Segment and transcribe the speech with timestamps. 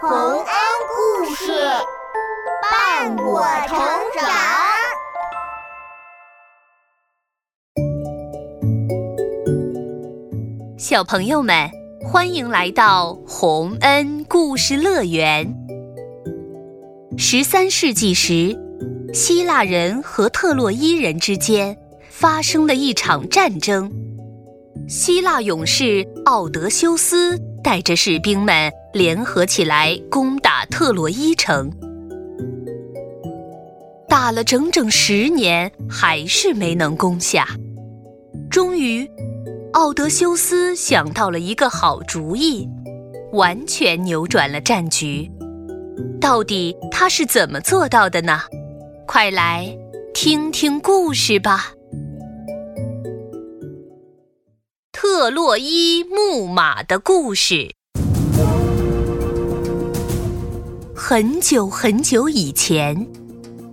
[0.00, 0.44] 洪恩
[0.94, 1.52] 故事
[2.62, 3.76] 伴我成
[4.14, 4.30] 长。
[10.78, 11.68] 小朋友们，
[12.00, 15.52] 欢迎来到洪恩故事乐园。
[17.16, 18.56] 十三世纪时，
[19.12, 21.76] 希腊人和特洛伊人之间
[22.08, 23.90] 发生了一场战争。
[24.88, 31.70] 希腊勇士奥德修斯带着士兵们联合起来攻打特洛伊城，
[34.08, 37.46] 打了整整十年，还是没能攻下。
[38.50, 39.08] 终于，
[39.72, 42.68] 奥德修斯想到了一个好主意，
[43.32, 45.30] 完全扭转了战局。
[46.20, 48.40] 到底他是怎么做到的呢？
[49.06, 49.76] 快来
[50.14, 51.72] 听听故事吧！
[55.10, 57.72] 特洛伊木马的故事。
[60.94, 63.08] 很久很久以前，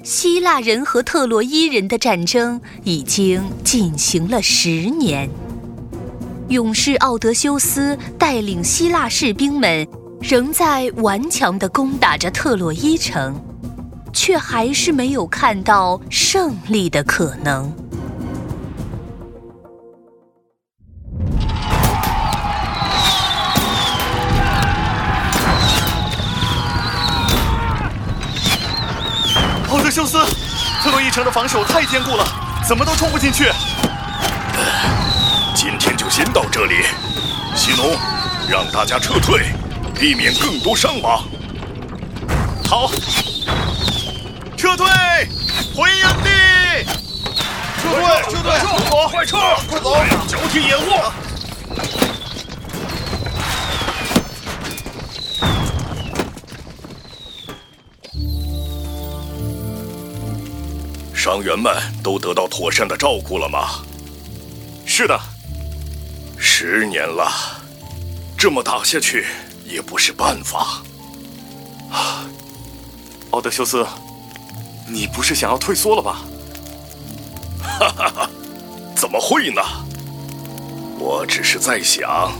[0.01, 5.29] 希腊人和特洛伊人的战争已经进行了十年。
[6.47, 9.85] 勇士奥德修斯带领希腊士兵们。
[10.21, 13.35] 仍在顽强地攻打着特洛伊城，
[14.13, 17.71] 却还是没有看到胜利的可能。
[29.95, 30.17] 修斯，
[30.83, 32.27] 特洛伊城的防守太坚固了，
[32.67, 33.49] 怎么都冲不进去。
[35.55, 36.83] 今天就先到这里，
[37.55, 37.97] 西农，
[38.49, 39.45] 让大家撤退。
[39.97, 41.23] 避免更多伤亡。
[42.67, 42.91] 好，
[44.57, 44.85] 撤退，
[45.73, 46.83] 回营地。
[47.81, 49.37] 撤退，撤退，撤走，快撤，
[49.69, 49.95] 快走，
[50.27, 51.24] 交替掩护。
[61.35, 63.83] 伤员们都得到妥善的照顾了吗？
[64.85, 65.19] 是的。
[66.37, 67.29] 十年了，
[68.37, 69.25] 这么打下去。
[69.65, 70.83] 也不是办法，
[71.91, 72.23] 啊，
[73.31, 73.85] 奥德修斯，
[74.87, 76.21] 你不是想要退缩了吧？
[77.61, 78.29] 哈哈哈，
[78.95, 79.61] 怎么会呢？
[80.99, 82.31] 我只是在想，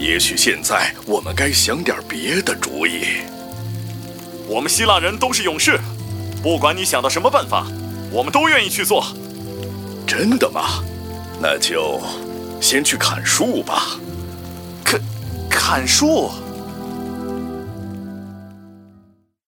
[0.00, 3.22] 也许现在我们该想点别的主意。
[4.48, 5.78] 我们希腊人都是勇士，
[6.42, 7.68] 不管你想到什么办法，
[8.12, 9.04] 我们都愿意去做。
[10.06, 10.84] 真的吗？
[11.40, 12.00] 那就
[12.60, 13.98] 先去砍树吧。
[14.84, 15.00] 砍
[15.50, 16.30] 砍树。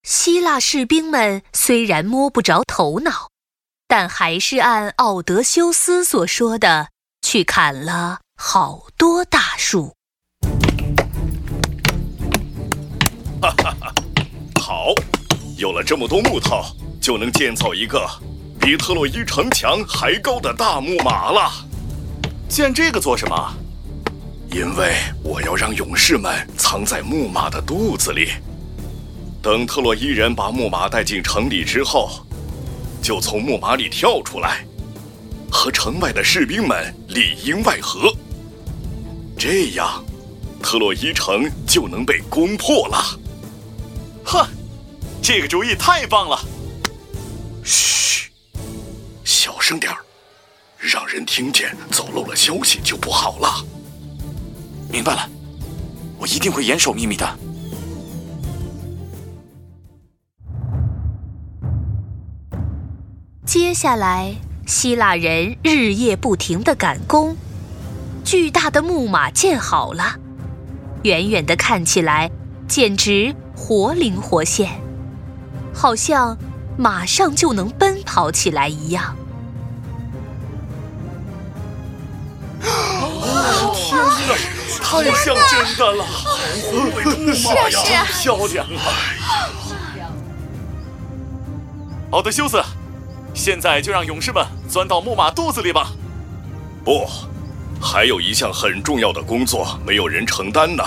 [0.03, 3.29] 希腊士兵们虽然摸不着头脑，
[3.87, 6.89] 但还是按奥德修斯所说的
[7.21, 9.93] 去砍了好多大树。
[13.41, 13.93] 哈哈哈！
[14.59, 14.87] 好，
[15.57, 16.63] 有了这么多木头，
[16.99, 18.07] 就能建造一个
[18.65, 21.51] 比特洛伊城墙还高的大木马了。
[22.49, 23.53] 建这个做什么？
[24.49, 28.31] 因为我要让勇士们藏在木马的肚子里，
[29.39, 32.25] 等特洛伊人把木马带进城里之后，
[33.03, 34.65] 就从木马里跳出来，
[35.51, 38.11] 和城外的士兵们里应外合。
[39.37, 40.03] 这样，
[40.63, 43.19] 特洛伊城就能被攻破了。
[44.23, 44.47] 哼，
[45.21, 46.39] 这个主意太棒了！
[47.63, 48.31] 嘘，
[49.25, 49.97] 小声点儿，
[50.77, 53.65] 让人听见走漏了消息就不好了。
[54.87, 55.27] 明白了，
[56.19, 57.27] 我一定会严守秘密的。
[63.43, 64.35] 接下来，
[64.67, 67.35] 希腊人日夜不停的赶工，
[68.23, 70.19] 巨大的木马建好了，
[71.01, 72.29] 远远的看起来
[72.67, 74.69] 简直活灵活现，
[75.73, 76.37] 好像
[76.77, 79.15] 马上就能奔跑起来一样。
[83.73, 83.97] 天
[84.27, 84.35] 哪！
[84.81, 86.05] 太像真的了，
[87.33, 87.41] 是
[87.71, 88.79] 是，漂亮啊！
[92.11, 92.61] 奥德修斯，
[93.33, 95.91] 现在就让勇士们钻到木马肚子里吧。
[96.83, 97.05] 不，
[97.81, 100.83] 还有一项很重要的工作没有人承担呢。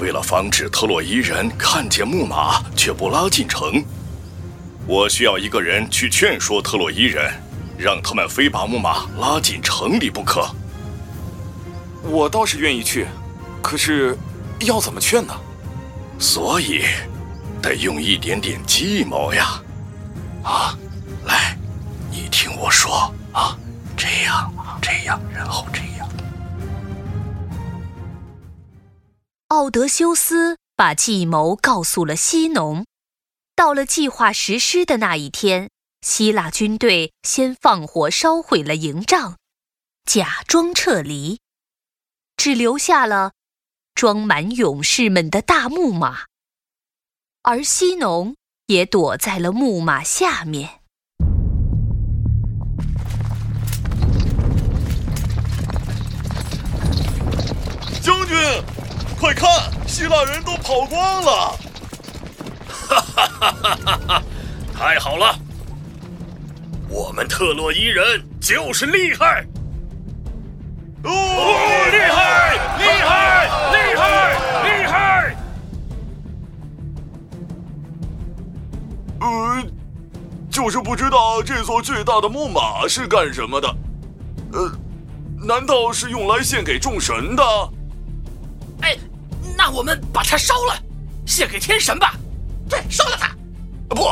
[0.00, 3.84] 为了防止特洛伊人看见木马却不拉进城，
[4.86, 7.32] 我需要一个人去劝说特洛伊人，
[7.78, 10.48] 让他们非把木马拉进城里不可。
[12.02, 13.06] 我倒是愿意去，
[13.62, 14.16] 可是
[14.60, 15.34] 要怎么劝呢？
[16.18, 16.82] 所以
[17.62, 19.62] 得用一点点计谋呀！
[20.42, 20.76] 啊，
[21.24, 21.56] 来，
[22.10, 23.56] 你听我说啊，
[23.96, 26.08] 这样，这样，然后这样。
[29.48, 32.84] 奥德修斯把计谋告诉了西农。
[33.60, 35.68] 到了计划实施的那一天，
[36.00, 39.36] 希腊军队先放火烧毁了营帐，
[40.06, 41.40] 假装撤离，
[42.38, 43.32] 只留下了
[43.94, 46.20] 装满勇士们的大木马，
[47.42, 48.34] 而西农
[48.64, 50.80] 也躲在了木马下面。
[58.00, 58.38] 将军，
[59.20, 59.46] 快看，
[59.86, 61.69] 希腊人都跑光了！
[63.40, 64.22] 哈哈哈哈！
[64.76, 65.34] 太好了，
[66.88, 69.46] 我们特洛伊人就是厉害！
[71.04, 71.10] 哦，
[71.90, 75.36] 厉害，厉害，厉害，厉害！
[79.20, 79.64] 呃，
[80.50, 83.74] 就是不知道这座巨大的木马是干什么的。
[84.52, 84.70] 呃，
[85.38, 87.42] 难道是用来献给众神的？
[88.82, 88.94] 哎，
[89.56, 90.78] 那我们把它烧了，
[91.24, 92.14] 献给天神吧。
[92.70, 93.36] 对，烧了它。
[93.88, 94.08] 不，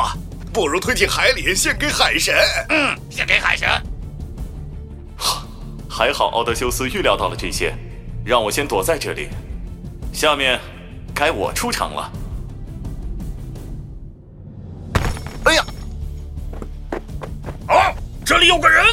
[0.53, 2.35] 不如推进海里，献给海神。
[2.69, 3.69] 嗯，献给海神。
[5.89, 7.75] 还好奥德修斯预料到了这些，
[8.25, 9.29] 让我先躲在这里。
[10.13, 10.61] 下面
[11.15, 12.13] 该我出场了。
[15.45, 15.65] 哎呀！
[17.69, 17.95] 啊，
[18.25, 18.85] 这里有个人！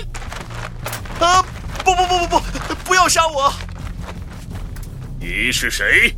[1.19, 1.43] 啊！
[1.83, 2.75] 不不不不不！
[2.85, 3.53] 不要杀我！
[5.19, 6.15] 你是谁？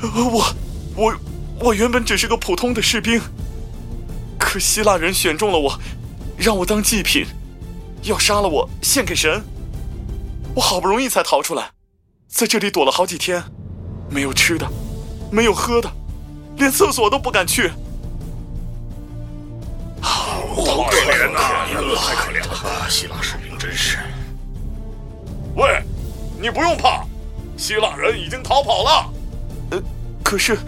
[0.00, 0.54] 我
[0.94, 1.14] 我
[1.60, 3.20] 我原本只是个普通的士兵，
[4.38, 5.78] 可希腊人选中了我，
[6.36, 7.26] 让我当祭品，
[8.02, 9.42] 要杀了我献给神。
[10.54, 11.70] 我好不容易才逃出来，
[12.28, 13.42] 在这里躲了好几天，
[14.08, 14.70] 没有吃的，
[15.32, 15.90] 没有喝的，
[16.56, 17.70] 连厕所都不敢去。
[20.00, 21.66] 好可怜啊！
[21.96, 23.98] 太可怜了，希腊士兵真是。
[25.56, 25.82] 喂，
[26.40, 27.04] 你不用怕，
[27.56, 29.10] 希腊人已经逃跑了。
[29.70, 29.82] 呃，
[30.24, 30.58] 可是，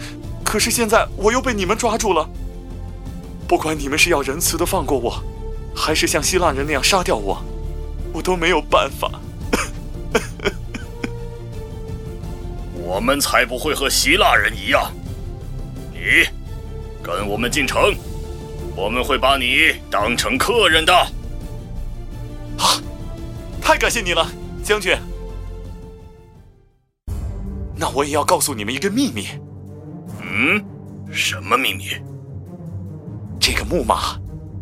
[0.50, 2.29] 可是现在我又被你们抓住了。
[3.47, 5.23] 不管你们是要仁慈的放过我，
[5.73, 7.41] 还是像希腊人那样杀掉我，
[8.12, 9.08] 我都没有办法。
[12.75, 14.91] 我们才不会和希腊人一样。
[15.93, 16.26] 你
[17.00, 17.94] 跟我们进城，
[18.75, 20.93] 我们会把你当成客人的。
[22.58, 22.82] 啊，
[23.62, 24.29] 太感谢你了，
[24.64, 24.99] 将军。
[27.76, 29.29] 那我也要告诉你们一个秘密。
[30.32, 30.65] 嗯，
[31.12, 31.85] 什么秘密？
[33.41, 34.17] 这个木马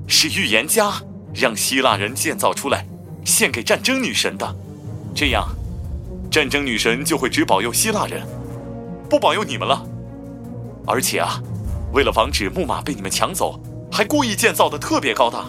[0.07, 0.95] 是预言家
[1.35, 2.87] 让希腊人建造出来，
[3.25, 4.57] 献给战争女神的。
[5.15, 5.47] 这样，
[6.31, 8.27] 战争女神就会只保佑希腊人，
[9.11, 9.85] 不保佑你们了。
[10.87, 11.43] 而且啊，
[11.93, 13.61] 为了防止木马被你们抢走，
[13.93, 15.45] 还故意建造的特别高大，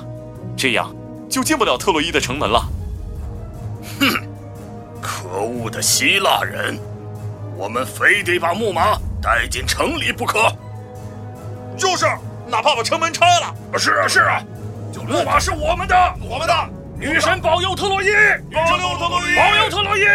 [0.57, 0.93] 这样
[1.29, 2.67] 就进不了特洛伊的城门了。
[3.99, 4.27] 哼，
[5.01, 6.77] 可恶的希腊人！
[7.59, 10.49] 我们非得把木马带进城里不可。
[11.77, 12.05] 就是，
[12.47, 13.53] 哪怕把城门拆了。
[13.77, 14.41] 是啊，是啊，
[15.05, 16.53] 木马是我们的，我们的。
[16.97, 18.07] 女神保佑特洛伊，
[18.53, 20.05] 保佑特洛伊，保佑特洛伊。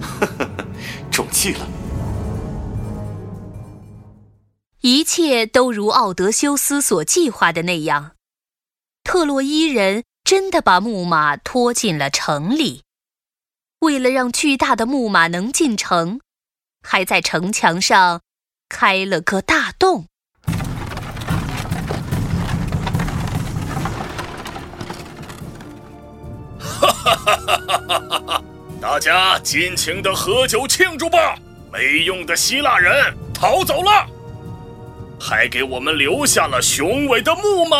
[0.00, 0.64] 呵呵呵，
[1.08, 1.60] 中计了。
[4.80, 8.12] 一切都如奥德修斯所计划的那样，
[9.04, 12.82] 特洛伊人真的把木马拖进了城里。
[13.80, 16.20] 为了让巨大的木马能进城，
[16.82, 18.22] 还在城墙上
[18.68, 20.06] 开了个大洞。
[26.58, 28.42] 哈哈哈哈哈哈！
[28.80, 31.36] 大家尽情的喝酒庆祝吧！
[31.72, 34.06] 没用的希腊人逃走了，
[35.20, 37.76] 还给我们留下了雄伟的木马！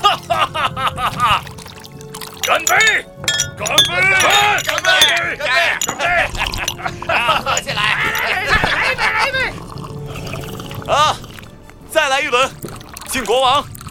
[0.00, 1.44] 哈哈哈哈哈哈！
[2.42, 3.04] 干杯！
[3.58, 3.99] 干杯！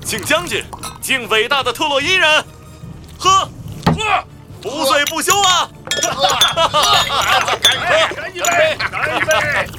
[0.10, 0.66] 敬将军，
[1.00, 2.44] 敬伟大的特洛伊人！
[3.20, 3.30] 喝！
[3.86, 4.26] 喝！
[4.60, 5.70] 不醉不休啊！
[6.02, 6.28] 喝！
[7.62, 8.16] 干杯！
[8.16, 8.76] 干一杯！
[8.90, 9.70] 干一杯！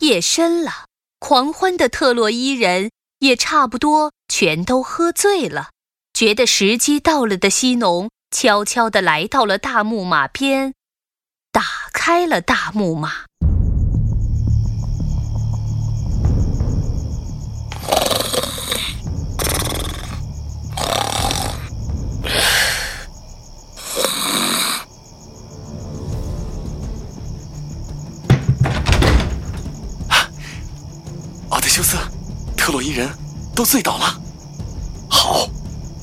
[0.00, 0.86] 夜深了，
[1.20, 5.68] 狂欢的特洛伊人也差不多全都喝醉了。
[6.12, 10.74] 觉得时机到了的西农悄悄地来到了大木马边，
[11.52, 13.26] 打开了大木马。
[33.54, 34.20] 都醉倒了。
[35.08, 35.48] 好，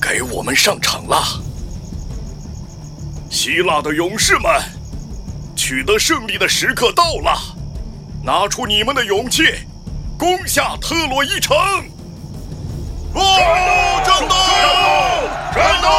[0.00, 1.22] 该我们上场了。
[3.30, 4.50] 希腊的勇士们，
[5.54, 7.38] 取得胜利的时刻到了，
[8.22, 9.42] 拿出你们的勇气，
[10.18, 11.54] 攻下特洛伊城！
[13.14, 14.02] 战斗！
[14.04, 14.34] 战斗！
[15.54, 15.88] 战斗！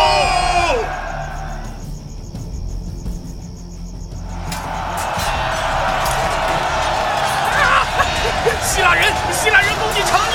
[8.63, 10.32] 希腊人，希腊人攻进城！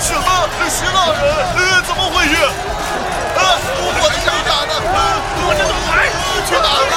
[0.00, 0.22] 什么？
[0.68, 1.20] 希腊人？
[1.56, 2.34] 呃，怎么回事？
[3.36, 3.40] 呃，
[3.98, 4.72] 我的想法呢？
[5.48, 5.90] 我的盾牌
[6.46, 6.94] 去哪了？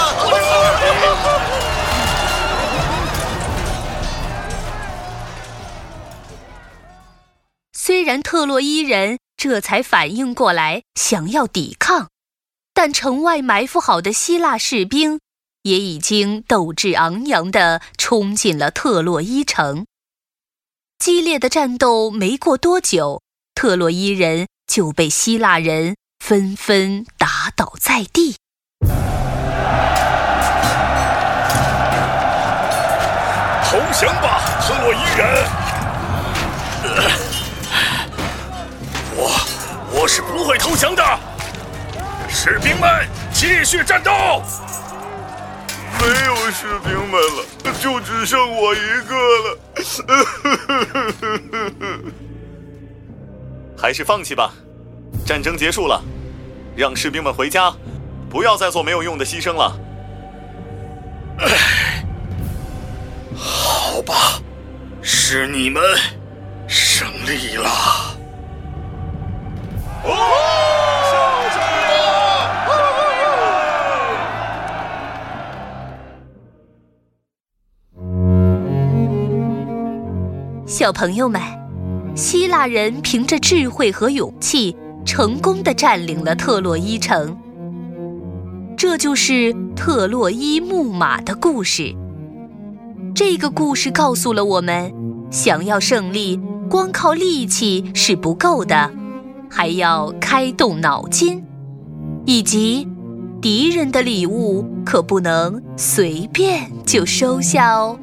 [7.74, 12.10] 虽然特洛伊人这才反应过来想要抵抗，
[12.74, 15.20] 但城外埋伏好的希腊士兵
[15.64, 19.86] 也已经斗志昂扬地冲进了特洛伊城。
[21.00, 23.22] 激烈的战斗没过多久，
[23.56, 28.36] 特洛伊人就被希腊人纷纷打倒在地。
[33.64, 35.48] 投降吧，特洛伊人！
[39.16, 39.40] 我
[39.94, 41.02] 我是不会投降的，
[42.28, 44.12] 士兵们继续战斗！
[46.00, 47.46] 没有士兵们了，
[47.80, 49.58] 就只剩我一个了。
[53.78, 54.54] 还是放弃吧，
[55.26, 56.04] 战争结束了，
[56.76, 57.74] 让士兵们回家，
[58.30, 59.80] 不要再做没有用的牺牲了。
[63.36, 64.42] 好吧，
[65.02, 65.82] 是你们
[66.68, 68.09] 胜利了。
[80.80, 81.42] 小朋友们，
[82.16, 84.74] 希腊人凭着智慧和勇气，
[85.06, 87.38] 成功的占领了特洛伊城。
[88.78, 91.94] 这就是特洛伊木马的故事。
[93.14, 94.90] 这个故事告诉了我们，
[95.30, 98.90] 想要胜利，光靠力气是不够的，
[99.50, 101.44] 还要开动脑筋，
[102.26, 102.88] 以及
[103.42, 108.00] 敌人的礼物可不能随便就收下哦。